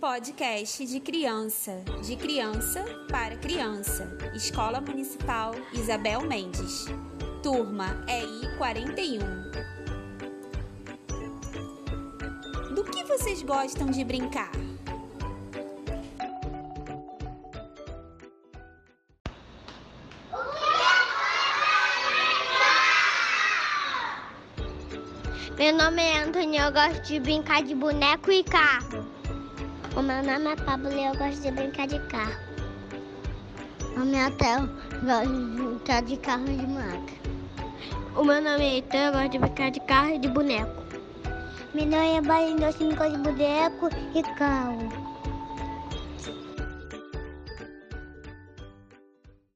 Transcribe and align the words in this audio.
Podcast 0.00 0.86
de 0.86 0.98
criança, 0.98 1.84
de 2.02 2.16
criança 2.16 2.82
para 3.10 3.36
criança. 3.36 4.16
Escola 4.34 4.80
Municipal 4.80 5.52
Isabel 5.74 6.22
Mendes. 6.22 6.86
Turma 7.42 8.02
EI 8.08 8.56
41. 8.56 9.18
Do 12.74 12.82
que 12.84 13.04
vocês 13.04 13.42
gostam 13.42 13.90
de 13.90 14.02
brincar? 14.02 14.50
Meu 25.58 25.74
nome 25.74 26.02
é 26.02 26.22
Antônio, 26.22 26.62
eu 26.62 26.72
gosto 26.72 27.02
de 27.02 27.20
brincar 27.20 27.62
de 27.62 27.74
boneco 27.74 28.32
e 28.32 28.42
carro. 28.42 29.19
O 29.96 30.02
meu 30.02 30.22
nome 30.22 30.52
é 30.52 30.56
Pablo 30.56 30.92
e 30.92 31.04
eu 31.04 31.16
gosto 31.16 31.42
de 31.42 31.50
brincar 31.50 31.88
de 31.88 31.98
carro. 32.06 32.38
O 33.96 34.04
meu 34.04 34.20
eu 34.24 35.02
gosto 35.02 35.32
de 35.32 35.62
brincar 35.62 36.02
de 36.02 36.16
carro 36.18 36.44
e 36.48 36.56
de 36.56 36.66
maca. 36.68 37.12
O 38.16 38.24
meu 38.24 38.40
nome 38.40 38.64
é 38.64 38.74
Heitor, 38.74 39.00
eu 39.00 39.12
gosto 39.12 39.28
de 39.30 39.38
brincar 39.38 39.70
de 39.72 39.80
carro 39.80 40.14
e 40.14 40.18
de 40.18 40.28
boneco. 40.28 40.84
Meu 41.74 41.86
nome 41.86 42.18
é 42.18 42.20
Balinho, 42.20 42.62
eu 42.62 42.96
gosto 42.96 43.16
de 43.16 43.18
boneco 43.18 43.88
e 44.14 44.22
carro. 44.36 45.19